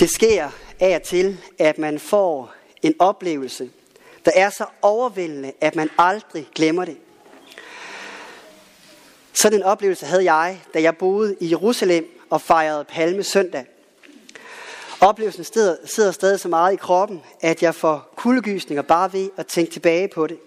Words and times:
Det 0.00 0.10
sker 0.10 0.50
af 0.80 0.96
og 0.96 1.02
til, 1.02 1.38
at 1.58 1.78
man 1.78 1.98
får 1.98 2.54
en 2.82 2.94
oplevelse, 2.98 3.70
der 4.24 4.30
er 4.34 4.50
så 4.50 4.64
overvældende, 4.82 5.52
at 5.60 5.76
man 5.76 5.90
aldrig 5.98 6.48
glemmer 6.54 6.84
det. 6.84 6.96
Sådan 9.32 9.58
en 9.58 9.62
oplevelse 9.62 10.06
havde 10.06 10.32
jeg, 10.32 10.60
da 10.74 10.82
jeg 10.82 10.96
boede 10.96 11.36
i 11.40 11.50
Jerusalem 11.50 12.20
og 12.30 12.40
fejrede 12.40 12.84
Palme 12.84 13.22
søndag. 13.22 13.64
Oplevelsen 15.00 15.44
sidder, 15.44 15.76
sidder 15.84 16.12
stadig 16.12 16.40
så 16.40 16.48
meget 16.48 16.72
i 16.72 16.76
kroppen, 16.76 17.22
at 17.40 17.62
jeg 17.62 17.74
får 17.74 18.12
kuldegysninger 18.16 18.82
bare 18.82 19.12
ved 19.12 19.30
at 19.36 19.46
tænke 19.46 19.72
tilbage 19.72 20.08
på 20.08 20.26
det. 20.26 20.38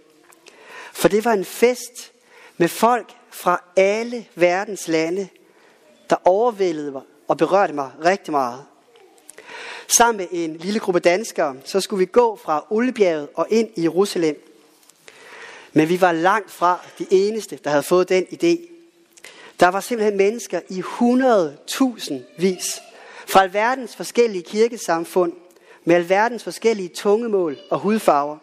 For 0.94 1.08
det 1.08 1.26
var 1.26 1.34
en 1.34 1.46
fest 1.46 2.12
med 2.58 2.68
folk 2.68 3.14
fra 3.30 3.64
alle 3.76 4.26
verdens 4.36 4.88
lande, 4.88 5.28
der 6.10 6.16
overvældede 6.26 6.92
mig 6.92 7.02
og 7.28 7.38
berørte 7.38 7.74
mig 7.74 7.92
rigtig 8.06 8.32
meget. 8.32 8.66
Sammen 9.88 10.18
med 10.18 10.28
en 10.32 10.58
lille 10.58 10.80
gruppe 10.80 11.00
danskere, 11.00 11.56
så 11.66 11.82
skulle 11.82 12.00
vi 12.00 12.06
gå 12.06 12.40
fra 12.44 12.66
Oliebjerget 12.70 13.28
og 13.34 13.48
ind 13.50 13.70
i 13.76 13.84
Jerusalem. 13.84 14.50
Men 15.74 15.90
vi 15.90 16.02
var 16.02 16.12
langt 16.12 16.52
fra 16.52 16.80
de 17.00 17.08
eneste, 17.12 17.60
der 17.64 17.70
havde 17.70 17.84
fået 17.84 18.10
den 18.10 18.24
idé. 18.24 18.70
Der 19.60 19.68
var 19.68 19.80
simpelthen 19.80 20.18
mennesker 20.18 20.60
i 20.70 20.80
100.000 20.80 22.14
vis 22.38 22.82
fra 23.28 23.44
alverdens 23.44 23.96
forskellige 23.96 24.44
kirkesamfund 24.44 25.34
med 25.86 25.96
alverdens 25.96 26.44
forskellige 26.44 26.90
tungemål 26.90 27.58
og 27.70 27.80
hudfarver. 27.80 28.38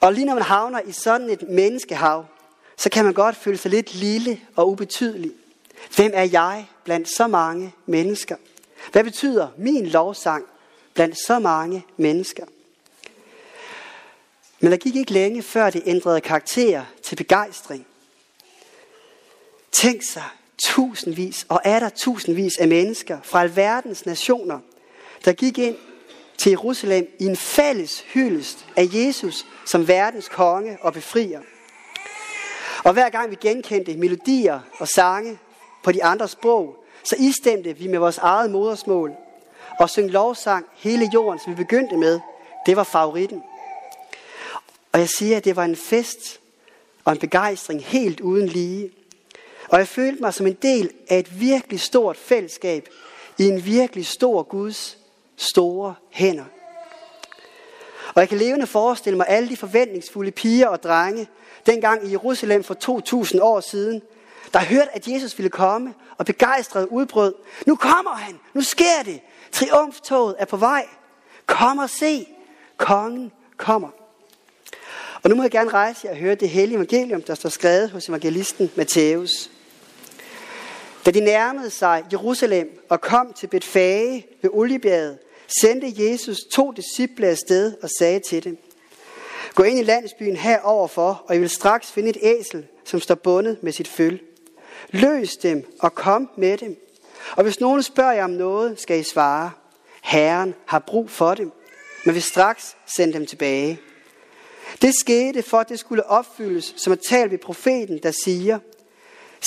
Og 0.00 0.12
lige 0.12 0.24
når 0.24 0.34
man 0.34 0.42
havner 0.42 0.80
i 0.86 0.92
sådan 0.92 1.30
et 1.30 1.48
menneskehav, 1.48 2.24
så 2.76 2.90
kan 2.90 3.04
man 3.04 3.14
godt 3.14 3.36
føle 3.36 3.56
sig 3.56 3.70
lidt 3.70 3.94
lille 3.94 4.40
og 4.56 4.70
ubetydelig. 4.70 5.32
Hvem 5.96 6.10
er 6.14 6.22
jeg 6.22 6.66
blandt 6.84 7.08
så 7.16 7.26
mange 7.26 7.72
mennesker? 7.86 8.36
Hvad 8.92 9.04
betyder 9.04 9.48
min 9.58 9.86
lovsang 9.86 10.44
blandt 10.94 11.18
så 11.26 11.38
mange 11.38 11.84
mennesker? 11.96 12.44
Men 14.60 14.72
der 14.72 14.78
gik 14.78 14.96
ikke 14.96 15.12
længe, 15.12 15.42
før 15.42 15.70
det 15.70 15.82
ændrede 15.86 16.20
karakter 16.20 16.84
til 17.02 17.16
begejstring. 17.16 17.86
Tænk 19.72 20.02
sig 20.02 20.24
tusindvis, 20.58 21.46
og 21.48 21.60
er 21.64 21.80
der 21.80 21.88
tusindvis 21.88 22.56
af 22.58 22.68
mennesker 22.68 23.18
fra 23.22 23.40
alverdens 23.40 24.06
nationer, 24.06 24.60
der 25.24 25.32
gik 25.32 25.58
ind 25.58 25.76
til 26.38 26.50
Jerusalem 26.50 27.08
i 27.18 27.24
en 27.24 27.36
fælles 27.36 28.00
hyldest 28.00 28.66
af 28.76 28.88
Jesus 28.92 29.46
som 29.66 29.88
verdens 29.88 30.28
konge 30.28 30.78
og 30.80 30.92
befrier. 30.92 31.40
Og 32.84 32.92
hver 32.92 33.08
gang 33.08 33.30
vi 33.30 33.36
genkendte 33.40 33.96
melodier 33.96 34.60
og 34.78 34.88
sange 34.88 35.38
på 35.82 35.92
de 35.92 36.04
andre 36.04 36.28
sprog, 36.28 36.84
så 37.06 37.16
istemte 37.18 37.76
vi 37.76 37.86
med 37.86 37.98
vores 37.98 38.18
eget 38.18 38.50
modersmål 38.50 39.12
og 39.80 39.90
syng 39.90 40.10
lovsang 40.10 40.66
hele 40.76 41.10
jorden, 41.14 41.40
som 41.40 41.52
vi 41.52 41.56
begyndte 41.56 41.96
med. 41.96 42.20
Det 42.66 42.76
var 42.76 42.84
favoritten. 42.84 43.42
Og 44.92 45.00
jeg 45.00 45.08
siger, 45.08 45.36
at 45.36 45.44
det 45.44 45.56
var 45.56 45.64
en 45.64 45.76
fest 45.76 46.40
og 47.04 47.12
en 47.12 47.18
begejstring 47.18 47.84
helt 47.84 48.20
uden 48.20 48.46
lige. 48.46 48.90
Og 49.68 49.78
jeg 49.78 49.88
følte 49.88 50.22
mig 50.22 50.34
som 50.34 50.46
en 50.46 50.56
del 50.62 50.90
af 51.08 51.18
et 51.18 51.40
virkelig 51.40 51.80
stort 51.80 52.16
fællesskab 52.16 52.88
i 53.38 53.48
en 53.48 53.64
virkelig 53.64 54.06
stor 54.06 54.42
Guds 54.42 54.98
store 55.36 55.94
hænder. 56.10 56.44
Og 58.14 58.20
jeg 58.20 58.28
kan 58.28 58.38
levende 58.38 58.66
forestille 58.66 59.16
mig 59.16 59.26
alle 59.28 59.48
de 59.48 59.56
forventningsfulde 59.56 60.30
piger 60.30 60.68
og 60.68 60.82
drenge, 60.82 61.28
dengang 61.66 62.06
i 62.06 62.10
Jerusalem 62.10 62.64
for 62.64 62.74
2000 62.74 63.42
år 63.42 63.60
siden, 63.60 64.02
der 64.52 64.58
hørte, 64.58 64.94
at 64.94 65.08
Jesus 65.08 65.38
ville 65.38 65.50
komme, 65.50 65.94
og 66.18 66.26
begejstret 66.26 66.86
udbrød. 66.90 67.34
Nu 67.66 67.76
kommer 67.76 68.14
han! 68.14 68.38
Nu 68.54 68.62
sker 68.62 69.02
det! 69.04 69.20
Triumftoget 69.52 70.36
er 70.38 70.44
på 70.44 70.56
vej. 70.56 70.86
Kom 71.46 71.78
og 71.78 71.90
se! 71.90 72.26
Kongen 72.76 73.32
kommer. 73.56 73.88
Og 75.22 75.30
nu 75.30 75.36
må 75.36 75.42
jeg 75.42 75.50
gerne 75.50 75.70
rejse 75.70 76.00
jer 76.04 76.10
og 76.10 76.16
høre 76.16 76.34
det 76.34 76.48
hellige 76.48 76.76
evangelium, 76.76 77.22
der 77.22 77.34
står 77.34 77.48
skrevet 77.48 77.90
hos 77.90 78.08
evangelisten 78.08 78.70
Matthæus. 78.76 79.50
Da 81.06 81.10
de 81.10 81.20
nærmede 81.20 81.70
sig 81.70 82.04
Jerusalem 82.12 82.84
og 82.88 83.00
kom 83.00 83.32
til 83.32 83.46
Betfage 83.46 84.26
ved 84.42 84.50
Oliebjerget, 84.52 85.18
sendte 85.60 85.92
Jesus 85.96 86.38
to 86.52 86.70
disciple 86.70 87.26
afsted 87.26 87.74
og 87.82 87.88
sagde 87.98 88.20
til 88.20 88.44
dem, 88.44 88.58
Gå 89.54 89.62
ind 89.62 89.78
i 89.78 89.82
landsbyen 89.82 90.36
heroverfor, 90.36 91.24
og 91.28 91.36
I 91.36 91.38
vil 91.38 91.50
straks 91.50 91.92
finde 91.92 92.08
et 92.08 92.18
æsel, 92.22 92.66
som 92.84 93.00
står 93.00 93.14
bundet 93.14 93.62
med 93.62 93.72
sit 93.72 93.88
føl. 93.88 94.20
Løs 94.90 95.36
dem 95.36 95.76
og 95.80 95.94
kom 95.94 96.30
med 96.36 96.58
dem. 96.58 96.76
Og 97.36 97.42
hvis 97.42 97.60
nogen 97.60 97.82
spørger 97.82 98.12
jer 98.12 98.24
om 98.24 98.30
noget, 98.30 98.80
skal 98.80 99.00
I 99.00 99.02
svare, 99.02 99.50
Herren 100.02 100.54
har 100.66 100.78
brug 100.78 101.10
for 101.10 101.34
dem, 101.34 101.52
men 102.04 102.14
vil 102.14 102.22
straks 102.22 102.76
sende 102.96 103.14
dem 103.14 103.26
tilbage. 103.26 103.80
Det 104.82 104.94
skete 104.94 105.42
for, 105.42 105.58
at 105.58 105.68
det 105.68 105.78
skulle 105.78 106.06
opfyldes, 106.06 106.74
som 106.76 106.92
er 106.92 106.96
talt 106.96 107.30
ved 107.30 107.38
profeten, 107.38 107.98
der 108.02 108.10
siger, 108.10 108.58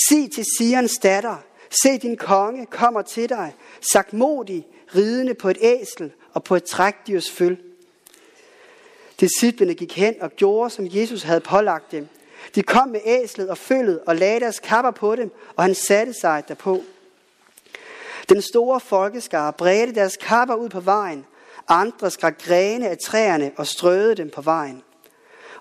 Sig 0.09 0.31
til 0.31 0.45
Sions 0.57 0.97
datter, 0.97 1.35
se 1.83 1.97
din 1.97 2.17
konge 2.17 2.65
kommer 2.65 3.01
til 3.01 3.29
dig, 3.29 3.55
sagt 3.91 4.13
modig, 4.13 4.67
ridende 4.95 5.33
på 5.33 5.49
et 5.49 5.57
æsel 5.61 6.11
og 6.33 6.43
på 6.43 6.55
et 6.55 6.63
trækdyrs 6.63 7.31
føl. 7.31 7.57
Disciplene 9.19 9.73
gik 9.73 9.97
hen 9.97 10.15
og 10.21 10.31
gjorde, 10.31 10.69
som 10.69 10.87
Jesus 10.91 11.23
havde 11.23 11.39
pålagt 11.41 11.91
dem. 11.91 12.07
De 12.55 12.63
kom 12.63 12.89
med 12.89 12.99
æslet 13.05 13.49
og 13.49 13.57
følget 13.57 13.99
og 14.07 14.15
lagde 14.15 14.39
deres 14.39 14.59
kapper 14.59 14.91
på 14.91 15.15
dem, 15.15 15.31
og 15.55 15.63
han 15.63 15.75
satte 15.75 16.13
sig 16.13 16.43
derpå. 16.47 16.83
Den 18.29 18.41
store 18.41 18.79
folkeskare 18.79 19.53
bredte 19.53 19.95
deres 19.95 20.17
kapper 20.17 20.55
ud 20.55 20.69
på 20.69 20.79
vejen. 20.79 21.25
Andre 21.67 22.11
skrak 22.11 22.43
grene 22.43 22.89
af 22.89 22.97
træerne 23.05 23.51
og 23.57 23.67
strøede 23.67 24.15
dem 24.15 24.29
på 24.29 24.41
vejen. 24.41 24.83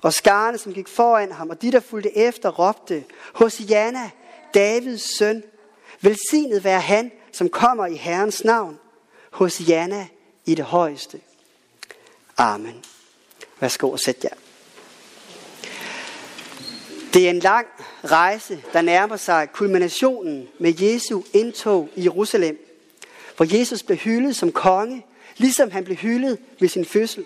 Og 0.02 0.12
skarne, 0.12 0.58
som 0.58 0.74
gik 0.74 0.88
foran 0.88 1.32
ham, 1.32 1.50
og 1.50 1.62
de, 1.62 1.72
der 1.72 1.80
fulgte 1.80 2.16
efter, 2.16 2.50
råbte, 2.50 3.04
Hosianna, 3.32 4.10
Davids 4.54 5.18
søn, 5.18 5.42
velsignet 6.00 6.64
være 6.64 6.80
han, 6.80 7.12
som 7.32 7.48
kommer 7.48 7.86
i 7.86 7.94
Herrens 7.94 8.44
navn. 8.44 8.78
Hosianna 9.30 10.06
i 10.44 10.54
det 10.54 10.64
højeste. 10.64 11.20
Amen. 12.36 12.84
Værsgo 13.60 13.90
og 13.90 14.00
sæt 14.00 14.24
jer. 14.24 14.47
Det 17.18 17.26
er 17.26 17.30
en 17.30 17.38
lang 17.38 17.66
rejse, 18.04 18.62
der 18.72 18.82
nærmer 18.82 19.16
sig 19.16 19.48
kulminationen 19.52 20.48
med 20.58 20.74
Jesu 20.80 21.22
indtog 21.32 21.88
i 21.96 22.04
Jerusalem, 22.04 22.80
hvor 23.36 23.58
Jesus 23.58 23.82
blev 23.82 23.98
hyldet 23.98 24.36
som 24.36 24.52
konge, 24.52 25.06
ligesom 25.36 25.70
han 25.70 25.84
blev 25.84 25.96
hyldet 25.96 26.38
ved 26.60 26.68
sin 26.68 26.84
fødsel. 26.84 27.24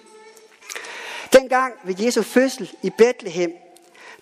Dengang 1.33 1.75
ved 1.85 1.95
Jesu 2.01 2.23
fødsel 2.23 2.71
i 2.83 2.91
Bethlehem, 2.99 3.53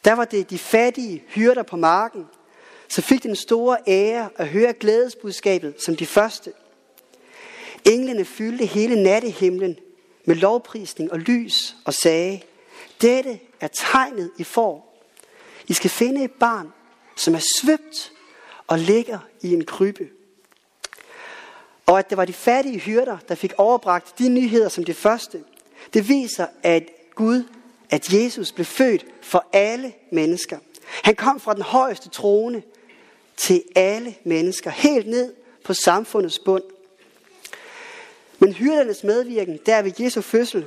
der 0.04 0.12
var 0.12 0.24
det 0.24 0.50
de 0.50 0.58
fattige 0.58 1.22
hyrder 1.28 1.62
på 1.62 1.76
marken, 1.76 2.26
så 2.88 3.02
fik 3.02 3.22
den 3.22 3.36
store 3.36 3.78
ære 3.86 4.28
at 4.36 4.48
høre 4.48 4.72
glædesbudskabet 4.72 5.74
som 5.82 5.96
de 5.96 6.06
første. 6.06 6.52
Englene 7.84 8.24
fyldte 8.24 8.64
hele 8.64 9.02
nattehimlen 9.02 9.76
med 10.24 10.34
lovprisning 10.36 11.12
og 11.12 11.18
lys 11.18 11.76
og 11.84 11.94
sagde, 11.94 12.40
dette 13.00 13.40
er 13.60 13.68
tegnet 13.68 14.30
i 14.38 14.44
form 14.44 14.89
i 15.70 15.74
skal 15.74 15.90
finde 15.90 16.24
et 16.24 16.32
barn, 16.32 16.72
som 17.16 17.34
er 17.34 17.44
svøbt 17.60 18.12
og 18.66 18.78
ligger 18.78 19.18
i 19.40 19.52
en 19.52 19.64
krybe. 19.64 20.08
Og 21.86 21.98
at 21.98 22.10
det 22.10 22.18
var 22.18 22.24
de 22.24 22.32
fattige 22.32 22.78
hyrder, 22.78 23.18
der 23.28 23.34
fik 23.34 23.52
overbragt 23.58 24.18
de 24.18 24.28
nyheder 24.28 24.68
som 24.68 24.84
det 24.84 24.96
første, 24.96 25.44
det 25.94 26.08
viser, 26.08 26.46
at 26.62 26.82
Gud, 27.14 27.44
at 27.90 28.12
Jesus 28.12 28.52
blev 28.52 28.64
født 28.64 29.06
for 29.22 29.46
alle 29.52 29.92
mennesker. 30.12 30.58
Han 30.86 31.14
kom 31.14 31.40
fra 31.40 31.54
den 31.54 31.62
højeste 31.62 32.08
trone 32.08 32.62
til 33.36 33.62
alle 33.76 34.14
mennesker, 34.24 34.70
helt 34.70 35.06
ned 35.06 35.34
på 35.64 35.74
samfundets 35.74 36.38
bund. 36.38 36.64
Men 38.38 38.52
hyrdernes 38.52 39.04
medvirken 39.04 39.58
der 39.66 39.82
ved 39.82 39.92
Jesu 39.98 40.20
fødsel 40.20 40.66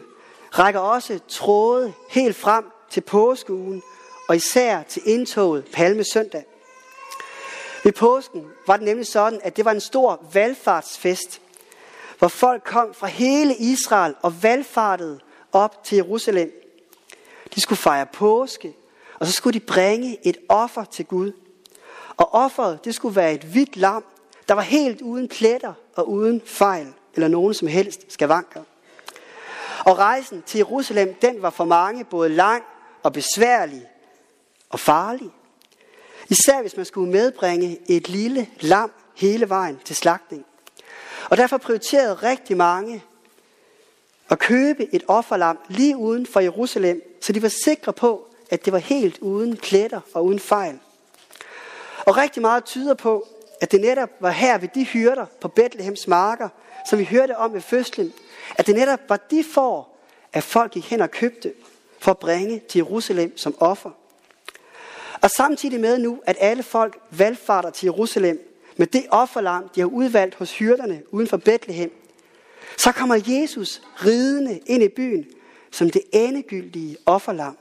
rækker 0.51 0.79
også 0.79 1.19
tråde 1.27 1.93
helt 2.09 2.35
frem 2.35 2.65
til 2.89 3.01
påskeugen, 3.01 3.83
og 4.33 4.37
især 4.37 4.83
til 4.83 5.01
indtoget 5.05 5.65
Palmesøndag. 5.73 6.45
Ved 7.83 7.91
påsken 7.91 8.45
var 8.67 8.77
det 8.77 8.85
nemlig 8.85 9.07
sådan, 9.07 9.39
at 9.43 9.57
det 9.57 9.65
var 9.65 9.71
en 9.71 9.81
stor 9.81 10.25
valgfartsfest, 10.33 11.41
hvor 12.19 12.27
folk 12.27 12.63
kom 12.63 12.93
fra 12.93 13.07
hele 13.07 13.55
Israel 13.55 14.15
og 14.21 14.43
valgfartede 14.43 15.19
op 15.51 15.83
til 15.83 15.95
Jerusalem. 15.95 16.51
De 17.55 17.61
skulle 17.61 17.79
fejre 17.79 18.05
påske, 18.05 18.75
og 19.19 19.27
så 19.27 19.33
skulle 19.33 19.59
de 19.59 19.65
bringe 19.65 20.27
et 20.27 20.37
offer 20.49 20.83
til 20.83 21.05
Gud. 21.05 21.31
Og 22.17 22.33
offeret, 22.33 22.85
det 22.85 22.95
skulle 22.95 23.15
være 23.15 23.33
et 23.33 23.43
hvidt 23.43 23.77
lam, 23.77 24.03
der 24.47 24.53
var 24.53 24.61
helt 24.61 25.01
uden 25.01 25.27
pletter 25.27 25.73
og 25.95 26.09
uden 26.09 26.41
fejl 26.45 26.93
eller 27.13 27.27
nogen 27.27 27.53
som 27.53 27.67
helst 27.67 28.13
skavanker. 28.13 28.63
Og 29.85 29.97
rejsen 29.97 30.43
til 30.45 30.57
Jerusalem, 30.57 31.13
den 31.13 31.41
var 31.41 31.49
for 31.49 31.65
mange 31.65 32.03
både 32.03 32.29
lang 32.29 32.63
og 33.03 33.13
besværlig 33.13 33.87
og 34.73 34.79
farlig. 34.79 35.29
Især 36.29 36.61
hvis 36.61 36.77
man 36.77 36.85
skulle 36.85 37.11
medbringe 37.11 37.79
et 37.87 38.09
lille 38.09 38.47
lam 38.59 38.91
hele 39.15 39.49
vejen 39.49 39.79
til 39.85 39.95
slagtning. 39.95 40.45
Og 41.29 41.37
derfor 41.37 41.57
prioriterede 41.57 42.13
rigtig 42.13 42.57
mange 42.57 43.03
at 44.29 44.39
købe 44.39 44.95
et 44.95 45.03
offerlam 45.07 45.57
lige 45.67 45.97
uden 45.97 46.25
for 46.25 46.39
Jerusalem, 46.39 47.01
så 47.21 47.33
de 47.33 47.41
var 47.41 47.51
sikre 47.65 47.93
på, 47.93 48.27
at 48.49 48.65
det 48.65 48.73
var 48.73 48.79
helt 48.79 49.19
uden 49.19 49.57
pletter 49.57 50.01
og 50.13 50.25
uden 50.25 50.39
fejl. 50.39 50.79
Og 52.05 52.17
rigtig 52.17 52.41
meget 52.41 52.65
tyder 52.65 52.93
på, 52.93 53.27
at 53.61 53.71
det 53.71 53.81
netop 53.81 54.09
var 54.19 54.31
her 54.31 54.57
ved 54.57 54.69
de 54.75 54.83
hyrder 54.83 55.25
på 55.41 55.47
Bethlehems 55.47 56.07
marker, 56.07 56.49
som 56.89 56.99
vi 56.99 57.03
hørte 57.03 57.37
om 57.37 57.53
ved 57.53 57.61
fødslen, 57.61 58.13
at 58.55 58.67
det 58.67 58.75
netop 58.75 58.99
var 59.09 59.17
de 59.17 59.43
får, 59.53 59.99
at 60.33 60.43
folk 60.43 60.71
gik 60.71 60.89
hen 60.89 61.01
og 61.01 61.11
købte 61.11 61.53
for 61.99 62.11
at 62.11 62.17
bringe 62.17 62.61
til 62.69 62.79
Jerusalem 62.79 63.37
som 63.37 63.55
offer. 63.59 63.89
Og 65.23 65.29
samtidig 65.29 65.79
med 65.79 65.99
nu, 65.99 66.21
at 66.25 66.37
alle 66.39 66.63
folk 66.63 66.99
valgfarter 67.11 67.69
til 67.69 67.85
Jerusalem 67.85 68.49
med 68.77 68.87
det 68.87 69.05
offerlam, 69.09 69.69
de 69.75 69.79
har 69.79 69.87
udvalgt 69.87 70.35
hos 70.35 70.57
hyrderne 70.57 71.03
uden 71.11 71.27
for 71.27 71.37
Bethlehem, 71.37 71.91
så 72.77 72.91
kommer 72.91 73.21
Jesus 73.27 73.81
ridende 74.05 74.59
ind 74.65 74.83
i 74.83 74.87
byen 74.87 75.25
som 75.71 75.89
det 75.89 76.01
endegyldige 76.11 76.97
offerlam. 77.05 77.57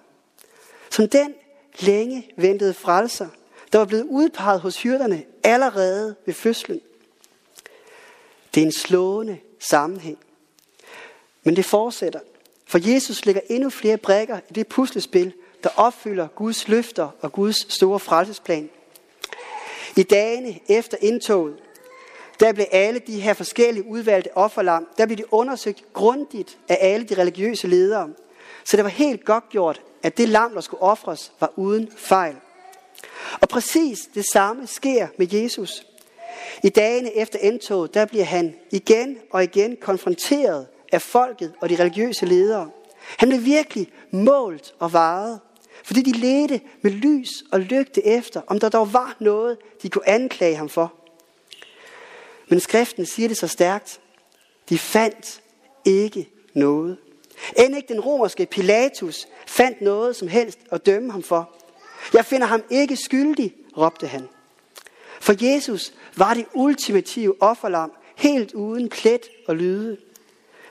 Som 0.90 1.08
den 1.08 1.34
længe 1.80 2.30
ventede 2.36 2.74
frelser, 2.74 3.28
der 3.72 3.78
var 3.78 3.84
blevet 3.84 4.06
udpeget 4.10 4.60
hos 4.60 4.82
hyrderne 4.82 5.24
allerede 5.44 6.16
ved 6.26 6.34
fødslen. 6.34 6.80
Det 8.54 8.60
er 8.60 8.66
en 8.66 8.72
slående 8.72 9.38
sammenhæng. 9.58 10.18
Men 11.44 11.56
det 11.56 11.64
fortsætter, 11.64 12.20
for 12.66 12.90
Jesus 12.92 13.24
lægger 13.26 13.40
endnu 13.50 13.70
flere 13.70 13.96
brækker 13.96 14.40
i 14.50 14.52
det 14.52 14.66
puslespil, 14.66 15.32
der 15.62 15.70
opfylder 15.76 16.28
Guds 16.28 16.68
løfter 16.68 17.08
og 17.20 17.32
Guds 17.32 17.72
store 17.74 17.98
frelsesplan. 18.00 18.70
I 19.96 20.02
dagene 20.02 20.60
efter 20.68 20.96
indtoget, 21.00 21.56
der 22.40 22.52
blev 22.52 22.66
alle 22.72 23.00
de 23.06 23.20
her 23.20 23.34
forskellige 23.34 23.86
udvalgte 23.86 24.36
offerlam, 24.36 24.86
der 24.98 25.06
blev 25.06 25.18
de 25.18 25.32
undersøgt 25.32 25.84
grundigt 25.92 26.58
af 26.68 26.78
alle 26.80 27.06
de 27.06 27.14
religiøse 27.14 27.66
ledere. 27.66 28.10
Så 28.64 28.76
det 28.76 28.84
var 28.84 28.90
helt 28.90 29.24
godt 29.24 29.48
gjort, 29.48 29.82
at 30.02 30.18
det 30.18 30.28
lam, 30.28 30.54
der 30.54 30.60
skulle 30.60 30.82
ofres, 30.82 31.32
var 31.40 31.52
uden 31.56 31.90
fejl. 31.96 32.36
Og 33.40 33.48
præcis 33.48 33.98
det 34.14 34.24
samme 34.32 34.66
sker 34.66 35.08
med 35.18 35.34
Jesus. 35.34 35.86
I 36.62 36.68
dagene 36.68 37.16
efter 37.16 37.38
indtoget, 37.38 37.94
der 37.94 38.04
bliver 38.04 38.24
han 38.24 38.54
igen 38.70 39.18
og 39.30 39.44
igen 39.44 39.76
konfronteret 39.76 40.66
af 40.92 41.02
folket 41.02 41.52
og 41.60 41.68
de 41.68 41.76
religiøse 41.76 42.26
ledere. 42.26 42.70
Han 43.18 43.28
blev 43.28 43.44
virkelig 43.44 43.88
målt 44.10 44.74
og 44.78 44.92
varet, 44.92 45.40
fordi 45.84 46.02
de 46.02 46.12
ledte 46.12 46.60
med 46.82 46.90
lys 46.90 47.44
og 47.52 47.60
lygte 47.60 48.06
efter, 48.06 48.40
om 48.46 48.60
der 48.60 48.68
dog 48.68 48.92
var 48.92 49.16
noget, 49.20 49.58
de 49.82 49.88
kunne 49.88 50.08
anklage 50.08 50.56
ham 50.56 50.68
for. 50.68 50.92
Men 52.48 52.60
skriften 52.60 53.06
siger 53.06 53.28
det 53.28 53.36
så 53.36 53.46
stærkt. 53.46 54.00
De 54.68 54.78
fandt 54.78 55.42
ikke 55.84 56.28
noget. 56.54 56.96
End 57.58 57.76
ikke 57.76 57.88
den 57.88 58.00
romerske 58.00 58.46
Pilatus 58.46 59.28
fandt 59.46 59.80
noget 59.80 60.16
som 60.16 60.28
helst 60.28 60.58
at 60.70 60.86
dømme 60.86 61.12
ham 61.12 61.22
for. 61.22 61.50
Jeg 62.12 62.24
finder 62.24 62.46
ham 62.46 62.62
ikke 62.70 62.96
skyldig, 62.96 63.54
råbte 63.76 64.06
han. 64.06 64.28
For 65.20 65.34
Jesus 65.52 65.92
var 66.16 66.34
det 66.34 66.46
ultimative 66.54 67.42
offerlam, 67.42 67.92
helt 68.16 68.54
uden 68.54 68.88
plet 68.88 69.22
og 69.48 69.56
lyde. 69.56 69.96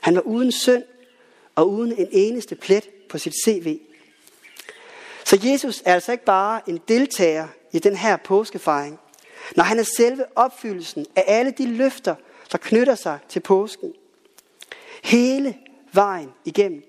Han 0.00 0.14
var 0.14 0.20
uden 0.20 0.52
synd 0.52 0.82
og 1.54 1.70
uden 1.70 1.92
en 1.98 2.08
eneste 2.12 2.54
plet 2.54 2.88
på 3.08 3.18
sit 3.18 3.34
CV. 3.44 3.78
Så 5.32 5.38
Jesus 5.42 5.82
er 5.84 5.94
altså 5.94 6.12
ikke 6.12 6.24
bare 6.24 6.60
en 6.66 6.80
deltager 6.88 7.48
i 7.72 7.78
den 7.78 7.96
her 7.96 8.16
påskefejring. 8.16 9.00
Når 9.56 9.64
han 9.64 9.78
er 9.78 9.82
selve 9.82 10.24
opfyldelsen 10.36 11.06
af 11.16 11.24
alle 11.26 11.50
de 11.50 11.66
løfter, 11.66 12.14
der 12.52 12.58
knytter 12.58 12.94
sig 12.94 13.18
til 13.28 13.40
påsken. 13.40 13.92
Hele 15.02 15.56
vejen 15.92 16.28
igennem. 16.44 16.82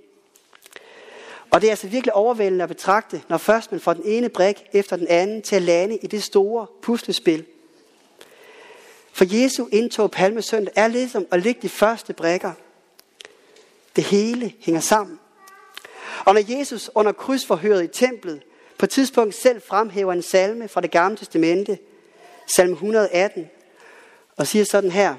Og 1.52 1.62
det 1.62 1.68
er 1.68 1.72
altså 1.72 1.88
virkelig 1.88 2.14
overvældende 2.14 2.64
at 2.64 2.70
betragte, 2.70 3.22
når 3.30 3.38
først 3.38 3.72
man 3.72 3.82
får 3.82 3.94
den 3.94 4.04
ene 4.06 4.30
brik 4.30 4.64
efter 4.74 4.96
den 4.96 5.08
anden 5.08 5.42
til 5.42 5.56
at 5.56 5.62
lande 5.62 5.98
i 5.98 6.08
det 6.08 6.24
store 6.24 6.68
puslespil. 6.82 7.46
For 9.14 9.26
Jesu 9.42 9.68
indtog 9.72 10.12
palmesøndag 10.12 10.74
er 10.76 10.88
ligesom 10.88 11.28
at 11.32 11.44
lægge 11.44 11.62
de 11.62 11.70
første 11.70 12.14
brikker. 12.14 12.52
Det 13.96 14.04
hele 14.04 14.54
hænger 14.60 14.82
sammen. 14.82 15.20
Og 16.26 16.34
når 16.34 16.58
Jesus 16.60 16.92
under 16.96 17.12
krydsforhøret 17.12 17.84
i 17.84 17.88
templet 17.88 18.42
på 18.78 18.86
et 18.86 18.90
tidspunkt 18.90 19.36
selv 19.36 19.62
fremhæver 19.68 20.14
en 20.14 20.22
salme 20.22 20.68
fra 20.68 20.82
det 20.82 20.92
gamle 20.92 21.18
testamente, 21.18 21.78
salme 22.56 22.74
118, 22.74 23.50
og 24.38 24.48
siger 24.48 24.66
sådan 24.66 24.92
her. 24.92 25.16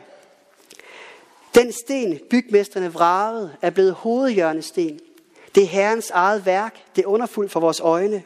Den 1.55 1.73
sten, 1.73 2.21
bygmesterne 2.31 2.93
vragede, 2.93 3.57
er 3.63 3.71
blevet 3.71 3.93
hovedhjørnesten. 3.93 5.01
Det 5.55 5.63
er 5.63 5.67
Herrens 5.67 6.11
eget 6.11 6.47
værk. 6.47 6.77
Det 6.97 7.05
er 7.05 7.09
underfuldt 7.09 7.53
for 7.53 7.61
vores 7.61 7.81
øjne. 7.81 8.23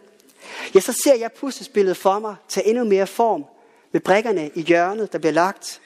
Ja, 0.75 0.81
så 0.81 0.93
ser 0.93 1.15
jeg 1.15 1.33
puslespillet 1.33 1.97
for 1.97 2.19
mig 2.19 2.37
tage 2.49 2.67
endnu 2.67 2.85
mere 2.85 3.07
form 3.07 3.45
med 3.93 4.01
brikkerne 4.01 4.51
i 4.55 4.61
hjørnet, 4.61 5.13
der 5.13 5.19
bliver 5.19 5.33
lagt. 5.33 5.81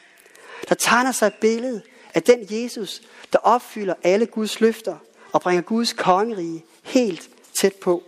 Der 0.69 0.75
tegner 0.75 1.13
sig 1.13 1.27
et 1.27 1.35
billede 1.35 1.83
af 2.15 2.23
den 2.23 2.47
Jesus, 2.51 3.03
der 3.33 3.39
opfylder 3.39 3.95
alle 4.03 4.27
Guds 4.27 4.61
løfter 4.61 4.97
og 5.33 5.41
bringer 5.41 5.63
Guds 5.63 5.93
kongerige 5.93 6.65
helt 6.83 7.31
tæt 7.55 7.75
på. 7.75 8.03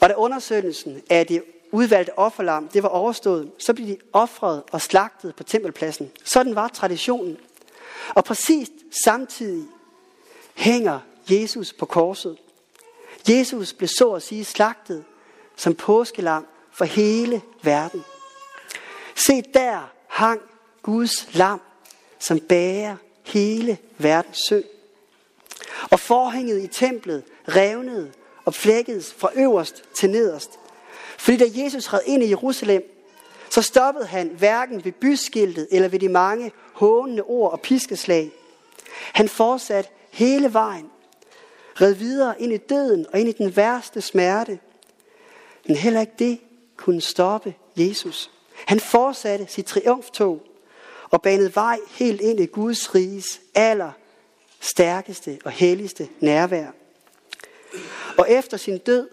Og 0.00 0.08
da 0.08 0.14
undersøgelsen 0.14 1.02
af 1.10 1.26
det 1.26 1.42
udvalgte 1.72 2.18
offerlam, 2.18 2.68
det 2.68 2.82
var 2.82 2.88
overstået, 2.88 3.50
så 3.58 3.74
blev 3.74 3.86
de 3.86 3.96
offret 4.12 4.62
og 4.72 4.80
slagtet 4.80 5.34
på 5.34 5.42
tempelpladsen. 5.42 6.10
Sådan 6.24 6.54
var 6.54 6.68
traditionen. 6.68 7.36
Og 8.14 8.24
præcis 8.24 8.68
samtidig 9.04 9.66
hænger 10.54 11.00
Jesus 11.30 11.72
på 11.72 11.86
korset. 11.86 12.38
Jesus 13.28 13.72
blev 13.72 13.88
så 13.88 14.12
at 14.12 14.22
sige 14.22 14.44
slagtet 14.44 15.04
som 15.56 15.74
påskelam 15.74 16.46
for 16.72 16.84
hele 16.84 17.42
verden. 17.62 18.04
Se 19.14 19.42
der 19.42 19.90
hang 20.08 20.40
Guds 20.82 21.34
lam, 21.34 21.60
som 22.18 22.40
bærer 22.40 22.96
hele 23.22 23.78
verdens 23.98 24.38
synd. 24.38 24.64
Og 25.90 26.00
forhænget 26.00 26.62
i 26.62 26.66
templet 26.66 27.22
revnede 27.48 28.12
og 28.44 28.54
flækkedes 28.54 29.12
fra 29.12 29.30
øverst 29.36 29.84
til 29.94 30.10
nederst. 30.10 30.58
Fordi 31.18 31.36
da 31.36 31.44
Jesus 31.54 31.92
red 31.92 32.00
ind 32.06 32.22
i 32.22 32.28
Jerusalem, 32.28 32.82
så 33.50 33.62
stoppede 33.62 34.06
han 34.06 34.28
hverken 34.28 34.84
ved 34.84 34.92
byskiltet 34.92 35.68
eller 35.70 35.88
ved 35.88 35.98
de 35.98 36.08
mange 36.08 36.52
hånende 36.72 37.22
ord 37.22 37.52
og 37.52 37.60
piskeslag. 37.60 38.32
Han 39.12 39.28
fortsatte 39.28 39.90
hele 40.10 40.52
vejen, 40.52 40.90
red 41.80 41.94
videre 41.94 42.42
ind 42.42 42.52
i 42.52 42.56
døden 42.56 43.06
og 43.12 43.20
ind 43.20 43.28
i 43.28 43.32
den 43.32 43.56
værste 43.56 44.00
smerte. 44.00 44.58
Men 45.66 45.76
heller 45.76 46.00
ikke 46.00 46.12
det 46.18 46.40
kunne 46.76 47.00
stoppe 47.00 47.54
Jesus. 47.76 48.30
Han 48.66 48.80
fortsatte 48.80 49.46
sit 49.48 49.66
triumftog 49.66 50.42
og 51.10 51.22
banede 51.22 51.54
vej 51.54 51.78
helt 51.90 52.20
ind 52.20 52.40
i 52.40 52.46
Guds 52.46 52.94
riges 52.94 53.40
aller 53.54 53.92
stærkeste 54.64 55.38
og 55.44 55.50
helligste 55.50 56.08
nærvær. 56.20 56.66
Og 58.18 58.30
efter 58.30 58.56
sin 58.56 58.78
død 58.78 59.08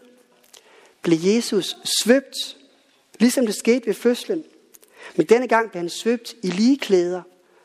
blev 1.02 1.18
Jesus 1.22 1.78
svøbt, 2.02 2.58
ligesom 3.20 3.46
det 3.46 3.56
skete 3.56 3.88
ved 3.88 3.94
fødslen. 3.94 4.44
Men 5.16 5.26
denne 5.26 5.48
gang 5.48 5.72
blev 5.72 5.80
han 5.80 5.90
svøbt 5.90 6.36
i 6.44 6.48
ligeklæder 6.48 7.22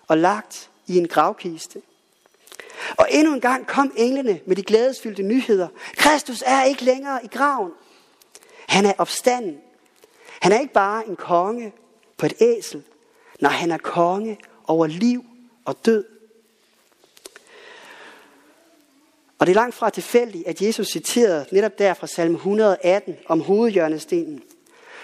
og 0.08 0.18
lagt 0.18 0.70
i 0.86 0.98
en 0.98 1.08
gravkiste. 1.08 1.82
Og 2.96 3.08
endnu 3.10 3.34
en 3.34 3.40
gang 3.40 3.66
kom 3.66 3.92
englene 3.96 4.40
med 4.46 4.56
de 4.56 4.62
glædesfyldte 4.62 5.22
nyheder. 5.22 5.68
Kristus 5.96 6.42
er 6.46 6.64
ikke 6.64 6.84
længere 6.84 7.24
i 7.24 7.26
graven. 7.26 7.72
Han 8.68 8.86
er 8.86 8.92
opstanden. 8.98 9.58
Han 10.40 10.52
er 10.52 10.60
ikke 10.60 10.72
bare 10.72 11.08
en 11.08 11.16
konge 11.16 11.72
på 12.16 12.26
et 12.26 12.34
æsel. 12.40 12.82
Nej, 13.40 13.52
han 13.52 13.70
er 13.70 13.78
konge 13.78 14.38
over 14.66 14.86
liv 14.86 15.24
og 15.64 15.76
død. 15.86 16.15
Og 19.46 19.48
det 19.48 19.56
er 19.56 19.60
langt 19.60 19.74
fra 19.74 19.90
tilfældigt, 19.90 20.46
at 20.46 20.62
Jesus 20.62 20.88
citerede 20.88 21.46
netop 21.50 21.78
der 21.78 21.94
fra 21.94 22.06
salme 22.06 22.36
118 22.36 23.16
om 23.26 23.40
hovedhjørnestenen. 23.40 24.42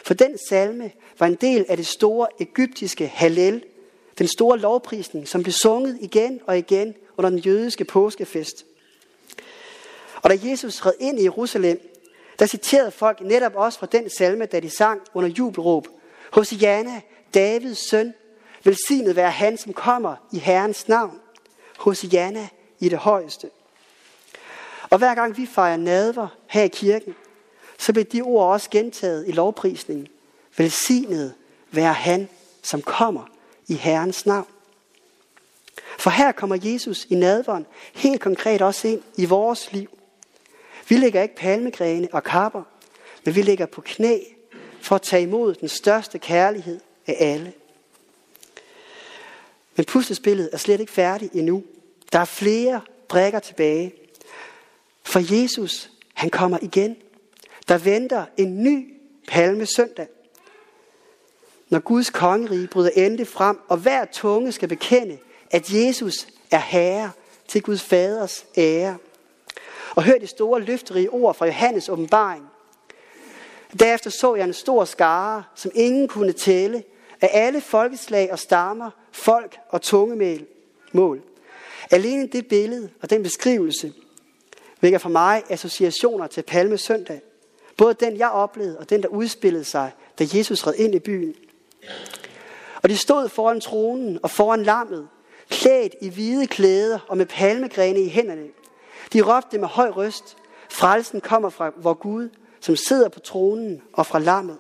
For 0.05 0.15
den 0.15 0.39
salme 0.49 0.91
var 1.19 1.27
en 1.27 1.35
del 1.35 1.67
af 1.69 1.77
det 1.77 1.87
store 1.87 2.29
egyptiske 2.41 3.07
Hallel, 3.07 3.65
den 4.19 4.29
store 4.29 4.59
lovprisning, 4.59 5.29
som 5.29 5.43
blev 5.43 5.53
sunget 5.53 5.99
igen 6.01 6.41
og 6.47 6.59
igen 6.59 6.95
under 7.17 7.31
den 7.31 7.39
jødiske 7.39 7.85
påskefest. 7.85 8.67
Og 10.23 10.31
da 10.31 10.39
Jesus 10.43 10.87
red 10.87 10.93
ind 11.01 11.21
i 11.21 11.23
Jerusalem, 11.23 11.81
der 12.39 12.47
citerede 12.47 12.91
folk 12.91 13.21
netop 13.21 13.53
også 13.55 13.79
fra 13.79 13.87
den 13.87 14.11
salme, 14.11 14.47
da 14.47 14.61
de 14.61 14.71
sang 14.71 15.01
under 15.15 15.31
jubelråb. 15.31 15.89
Hosianna, 16.33 17.01
Davids 17.35 17.89
søn, 17.91 18.15
velsignet 18.65 19.17
være 19.17 19.31
han, 19.31 19.57
som 19.57 19.73
kommer 19.73 20.17
i 20.33 20.39
Herrens 20.39 20.89
navn. 20.89 21.21
Hosianna 21.79 22.49
i 22.81 22.89
det 22.89 22.99
højeste. 22.99 23.51
Og 24.93 24.99
hver 24.99 25.15
gang 25.15 25.37
vi 25.37 25.47
fejrer 25.47 25.77
nadver 25.77 26.29
her 26.47 26.63
i 26.63 26.69
kirken, 26.69 27.15
så 27.79 27.93
bliver 27.93 28.05
de 28.05 28.23
ord 28.23 28.53
også 28.53 28.71
gentaget 28.71 29.29
i 29.29 29.33
lovprisningen. 29.33 30.09
Velsignet 30.57 31.35
være 31.71 31.93
han, 31.93 32.29
som 32.63 32.83
kommer 32.83 33.31
i 33.69 33.75
Herrens 33.75 34.27
navn. 34.27 34.47
For 35.99 36.11
her 36.11 36.33
kommer 36.33 36.59
Jesus 36.63 37.07
i 37.11 37.15
nadveren 37.15 37.67
helt 37.95 38.21
konkret 38.21 38.63
også 38.63 38.89
ind 38.89 39.03
i 39.17 39.25
vores 39.25 39.73
liv. 39.73 39.99
Vi 40.89 40.97
lægger 40.97 41.23
ikke 41.23 41.37
palmegrene 41.37 42.09
og 42.13 42.25
kapper, 42.25 42.63
men 43.25 43.35
vi 43.35 43.43
ligger 43.43 43.67
på 43.67 43.81
knæ 43.81 44.19
for 44.81 44.95
at 44.95 45.03
tage 45.03 45.23
imod 45.23 45.55
den 45.55 45.69
største 45.69 46.19
kærlighed 46.19 46.81
af 47.07 47.17
alle. 47.21 47.53
Men 49.77 49.85
puslespillet 49.85 50.51
er 50.53 50.57
slet 50.57 50.81
ikke 50.81 50.93
færdigt 50.93 51.33
endnu. 51.33 51.63
Der 52.13 52.19
er 52.19 52.25
flere 52.25 52.81
brækker 53.09 53.39
tilbage. 53.39 54.02
For 55.05 55.35
Jesus, 55.35 55.91
han 56.15 56.31
kommer 56.31 56.59
igen. 56.63 56.97
Der 57.69 57.79
venter 57.79 58.25
en 58.37 58.63
ny 58.63 58.95
palme 59.29 59.67
søndag. 59.67 60.07
Når 61.69 61.79
Guds 61.79 62.11
kongerige 62.11 62.67
bryder 62.67 62.91
endelig 62.97 63.29
frem, 63.29 63.59
og 63.69 63.77
hver 63.77 64.05
tunge 64.05 64.53
skal 64.53 64.69
bekende, 64.69 65.19
at 65.51 65.71
Jesus 65.71 66.27
er 66.51 66.59
herre 66.59 67.11
til 67.49 67.63
Guds 67.63 67.83
faders 67.83 68.47
ære. 68.57 68.97
Og 69.95 70.03
hør 70.03 70.19
de 70.19 70.27
store 70.27 70.61
løfterige 70.61 71.11
ord 71.11 71.35
fra 71.35 71.47
Johannes 71.47 71.89
åbenbaring. 71.89 72.45
Derefter 73.81 74.11
så 74.11 74.35
jeg 74.35 74.45
en 74.45 74.53
stor 74.53 74.85
skare, 74.85 75.45
som 75.55 75.71
ingen 75.75 76.09
kunne 76.09 76.33
tælle, 76.33 76.85
af 77.21 77.31
alle 77.33 77.61
folkeslag 77.61 78.33
og 78.33 78.39
stammer, 78.39 78.91
folk 79.13 79.59
og 79.69 79.83
tungemål. 79.83 80.47
mål. 80.93 81.23
Alene 81.91 82.27
det 82.27 82.47
billede 82.47 82.91
og 83.03 83.11
den 83.11 83.23
beskrivelse 83.23 83.93
vækker 84.83 84.99
for 84.99 85.09
mig 85.09 85.43
associationer 85.49 86.27
til 86.27 86.43
Palme 86.43 86.79
Søndag. 86.79 87.21
Både 87.77 87.95
den, 87.95 88.17
jeg 88.17 88.31
oplevede, 88.31 88.79
og 88.79 88.91
den, 88.91 89.03
der 89.03 89.09
udspillede 89.09 89.65
sig, 89.65 89.93
da 90.19 90.27
Jesus 90.35 90.67
red 90.67 90.75
ind 90.75 90.95
i 90.95 90.99
byen. 90.99 91.35
Og 92.83 92.89
de 92.89 92.97
stod 92.97 93.29
foran 93.29 93.61
tronen 93.61 94.19
og 94.23 94.31
foran 94.31 94.63
lammet, 94.63 95.09
klædt 95.51 95.95
i 96.01 96.09
hvide 96.09 96.47
klæder 96.47 96.99
og 97.09 97.17
med 97.17 97.27
palmegrene 97.27 98.01
i 98.01 98.09
hænderne. 98.09 98.47
De 99.13 99.21
råbte 99.21 99.59
med 99.59 99.69
høj 99.69 99.89
røst, 99.89 100.37
frelsen 100.71 101.21
kommer 101.21 101.51
fra 101.51 101.71
vor 101.77 101.95
Gud, 101.95 102.29
som 102.61 102.77
sidder 102.77 103.09
på 103.09 103.21
tronen 103.21 103.83
og 103.93 104.07
fra 104.07 104.19
lammet. 104.19 104.59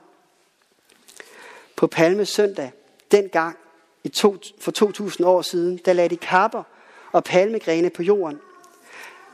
På 1.76 1.86
Palme 1.86 2.24
Søndag, 2.24 2.72
dengang 3.10 3.56
i 4.04 4.08
to, 4.08 4.36
for 4.60 4.70
2000 4.70 5.26
år 5.26 5.42
siden, 5.42 5.80
der 5.84 5.92
lagde 5.92 6.08
de 6.08 6.16
kapper 6.16 6.62
og 7.12 7.24
palmegrene 7.24 7.90
på 7.90 8.02
jorden. 8.02 8.40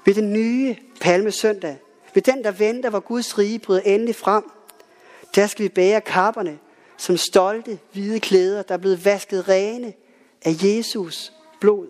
Ved 0.04 0.14
den 0.14 0.32
nye 0.32 0.76
palmesøndag, 1.00 1.76
ved 2.14 2.22
den, 2.22 2.44
der 2.44 2.50
venter, 2.50 2.90
hvor 2.90 3.00
Guds 3.00 3.38
rige 3.38 3.58
bryder 3.58 3.80
endelig 3.80 4.14
frem, 4.14 4.50
der 5.34 5.46
skal 5.46 5.62
vi 5.62 5.68
bære 5.68 6.00
kapperne 6.00 6.58
som 6.96 7.16
stolte 7.16 7.78
hvide 7.92 8.20
klæder, 8.20 8.62
der 8.62 8.74
er 8.74 8.78
blevet 8.78 9.04
vasket 9.04 9.48
rene 9.48 9.92
af 10.44 10.54
Jesus 10.62 11.32
blod. 11.60 11.86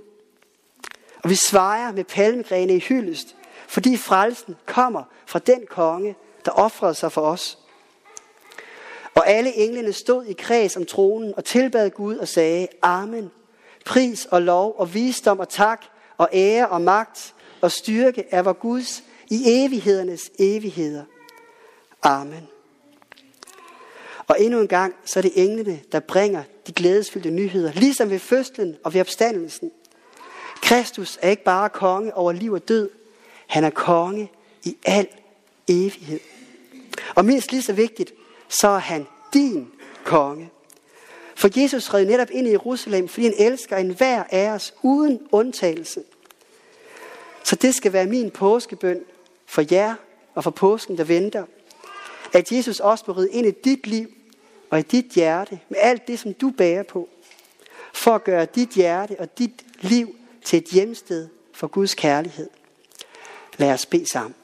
Og 1.22 1.30
vi 1.30 1.34
svejer 1.34 1.92
med 1.92 2.04
palmegrene 2.04 2.76
i 2.76 2.78
hyldest, 2.78 3.36
fordi 3.68 3.96
frelsen 3.96 4.56
kommer 4.66 5.02
fra 5.26 5.38
den 5.38 5.66
konge, 5.70 6.16
der 6.44 6.50
offrede 6.50 6.94
sig 6.94 7.12
for 7.12 7.20
os. 7.20 7.58
Og 9.14 9.28
alle 9.28 9.54
englene 9.56 9.92
stod 9.92 10.24
i 10.24 10.32
kreds 10.32 10.76
om 10.76 10.86
tronen 10.86 11.34
og 11.36 11.44
tilbad 11.44 11.90
Gud 11.90 12.16
og 12.16 12.28
sagde, 12.28 12.68
Amen. 12.82 13.30
Pris 13.84 14.26
og 14.26 14.42
lov 14.42 14.74
og 14.78 14.94
visdom 14.94 15.38
og 15.38 15.48
tak 15.48 15.84
og 16.18 16.28
ære 16.32 16.68
og 16.68 16.80
magt 16.80 17.34
og 17.60 17.72
styrke 17.72 18.24
er 18.30 18.42
vor 18.42 18.52
Guds 18.52 19.02
i 19.30 19.42
evighedernes 19.46 20.30
evigheder. 20.38 21.04
Amen. 22.02 22.48
Og 24.26 24.36
endnu 24.40 24.60
en 24.60 24.68
gang, 24.68 24.94
så 25.04 25.20
er 25.20 25.22
det 25.22 25.32
englene, 25.34 25.80
der 25.92 26.00
bringer 26.00 26.42
de 26.66 26.72
glædesfyldte 26.72 27.30
nyheder, 27.30 27.72
ligesom 27.72 28.10
ved 28.10 28.18
fødslen 28.18 28.76
og 28.84 28.94
ved 28.94 29.00
opstandelsen. 29.00 29.70
Kristus 30.62 31.18
er 31.22 31.30
ikke 31.30 31.44
bare 31.44 31.70
konge 31.70 32.14
over 32.14 32.32
liv 32.32 32.52
og 32.52 32.68
død, 32.68 32.90
han 33.46 33.64
er 33.64 33.70
konge 33.70 34.30
i 34.64 34.76
al 34.84 35.06
evighed. 35.68 36.20
Og 37.14 37.24
mindst 37.24 37.52
lige 37.52 37.62
så 37.62 37.72
vigtigt, 37.72 38.12
så 38.48 38.68
er 38.68 38.78
han 38.78 39.06
din 39.34 39.68
konge. 40.04 40.50
For 41.34 41.60
Jesus 41.60 41.94
red 41.94 42.06
netop 42.06 42.28
ind 42.30 42.46
i 42.46 42.50
Jerusalem, 42.50 43.08
fordi 43.08 43.24
han 43.24 43.34
elsker 43.38 43.76
enhver 43.76 44.24
af 44.30 44.50
os 44.50 44.74
uden 44.82 45.20
undtagelse. 45.32 46.02
Så 47.44 47.56
det 47.56 47.74
skal 47.74 47.92
være 47.92 48.06
min 48.06 48.30
påskebøn 48.30 49.04
for 49.46 49.64
jer 49.70 49.94
og 50.34 50.44
for 50.44 50.50
påsken, 50.50 50.98
der 50.98 51.04
venter. 51.04 51.46
At 52.32 52.52
Jesus 52.52 52.80
også 52.80 53.04
må 53.06 53.12
ride 53.12 53.30
ind 53.30 53.46
i 53.46 53.50
dit 53.50 53.86
liv 53.86 54.12
og 54.70 54.78
i 54.78 54.82
dit 54.82 55.04
hjerte 55.04 55.60
med 55.68 55.78
alt 55.80 56.08
det, 56.08 56.18
som 56.18 56.34
du 56.34 56.50
bærer 56.50 56.82
på. 56.82 57.08
For 57.92 58.14
at 58.14 58.24
gøre 58.24 58.44
dit 58.44 58.68
hjerte 58.68 59.20
og 59.20 59.38
dit 59.38 59.64
liv 59.80 60.16
til 60.44 60.56
et 60.56 60.64
hjemsted 60.64 61.28
for 61.52 61.66
Guds 61.66 61.94
kærlighed. 61.94 62.50
Lad 63.56 63.72
os 63.72 63.86
bede 63.86 64.06
sammen. 64.12 64.34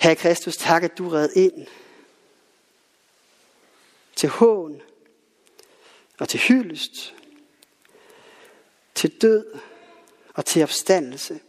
Herre 0.00 0.16
Kristus, 0.16 0.56
tak 0.56 0.82
at 0.84 0.98
du 0.98 1.08
red 1.08 1.28
ind 1.36 1.66
til 4.16 4.28
hån 4.28 4.82
og 6.18 6.28
til 6.28 6.40
hyldest, 6.40 7.14
til 8.94 9.22
død 9.22 9.46
og 10.34 10.44
til 10.44 10.62
opstandelse. 10.62 11.40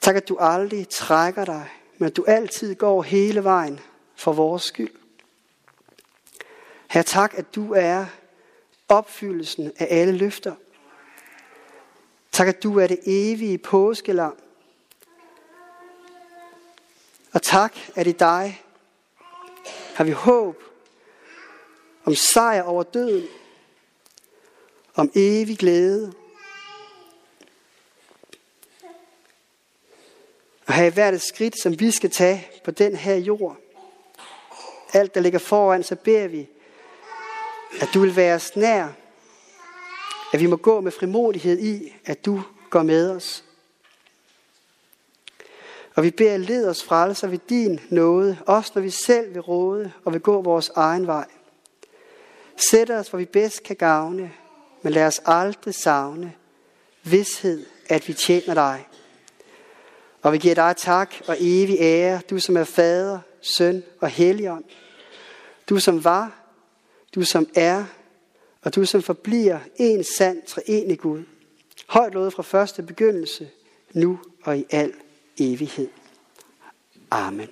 Tak 0.00 0.16
at 0.16 0.28
du 0.28 0.36
aldrig 0.40 0.88
trækker 0.88 1.44
dig, 1.44 1.70
men 1.98 2.06
at 2.06 2.16
du 2.16 2.24
altid 2.24 2.74
går 2.74 3.02
hele 3.02 3.44
vejen 3.44 3.80
for 4.16 4.32
vores 4.32 4.62
skyld. 4.62 4.94
Herre, 6.90 7.04
tak 7.04 7.34
at 7.34 7.54
du 7.54 7.72
er 7.72 8.06
opfyldelsen 8.88 9.72
af 9.78 9.86
alle 9.90 10.12
løfter. 10.12 10.54
Tak 12.32 12.48
at 12.48 12.62
du 12.62 12.78
er 12.78 12.86
det 12.86 13.00
evige 13.06 13.58
påskelam, 13.58 14.36
og 17.32 17.42
tak, 17.42 17.76
at 17.94 18.06
i 18.06 18.12
dig 18.12 18.62
har 19.94 20.04
vi 20.04 20.10
håb 20.10 20.62
om 22.04 22.14
sejr 22.14 22.62
over 22.62 22.82
døden, 22.82 23.28
om 24.94 25.10
evig 25.14 25.58
glæde. 25.58 26.12
Og 30.66 30.74
have 30.74 30.92
hvert 30.92 31.14
et 31.14 31.22
skridt, 31.22 31.62
som 31.62 31.80
vi 31.80 31.90
skal 31.90 32.10
tage 32.10 32.48
på 32.64 32.70
den 32.70 32.96
her 32.96 33.14
jord. 33.14 33.56
Alt, 34.92 35.14
der 35.14 35.20
ligger 35.20 35.38
foran, 35.38 35.82
så 35.82 35.96
beder 35.96 36.28
vi, 36.28 36.48
at 37.80 37.88
du 37.94 38.00
vil 38.00 38.16
være 38.16 38.34
os 38.34 38.56
nær. 38.56 38.88
At 40.32 40.40
vi 40.40 40.46
må 40.46 40.56
gå 40.56 40.80
med 40.80 40.92
frimodighed 40.92 41.58
i, 41.58 41.94
at 42.04 42.24
du 42.24 42.42
går 42.70 42.82
med 42.82 43.10
os. 43.10 43.44
Og 45.94 46.02
vi 46.02 46.10
beder, 46.10 46.36
led 46.36 46.68
os 46.68 46.84
frelser 46.84 47.28
ved 47.28 47.38
din 47.48 47.80
nåde, 47.88 48.38
også 48.46 48.72
når 48.74 48.82
vi 48.82 48.90
selv 48.90 49.34
vil 49.34 49.40
råde 49.40 49.92
og 50.04 50.12
vil 50.12 50.20
gå 50.20 50.42
vores 50.42 50.68
egen 50.68 51.06
vej. 51.06 51.26
Sæt 52.70 52.90
os, 52.90 53.08
hvor 53.08 53.18
vi 53.18 53.24
bedst 53.24 53.62
kan 53.62 53.76
gavne, 53.76 54.32
men 54.82 54.92
lad 54.92 55.06
os 55.06 55.20
aldrig 55.24 55.74
savne 55.74 56.32
vidshed, 57.02 57.66
at 57.88 58.08
vi 58.08 58.12
tjener 58.12 58.54
dig. 58.54 58.88
Og 60.22 60.32
vi 60.32 60.38
giver 60.38 60.54
dig 60.54 60.74
tak 60.76 61.14
og 61.26 61.36
evig 61.40 61.76
ære, 61.80 62.20
du 62.30 62.38
som 62.38 62.56
er 62.56 62.64
fader, 62.64 63.18
søn 63.40 63.82
og 64.00 64.08
helligånd. 64.08 64.64
Du 65.68 65.80
som 65.80 66.04
var, 66.04 66.32
du 67.14 67.22
som 67.22 67.48
er, 67.54 67.84
og 68.62 68.74
du 68.74 68.84
som 68.84 69.02
forbliver 69.02 69.58
en 69.76 70.04
sand 70.04 70.42
treenig 70.46 70.98
Gud. 70.98 71.22
Højt 71.86 72.14
lovet 72.14 72.32
fra 72.32 72.42
første 72.42 72.82
begyndelse, 72.82 73.50
nu 73.92 74.20
og 74.42 74.58
i 74.58 74.64
al 74.70 74.92
evighed. 75.38 75.88
Amen. 77.10 77.48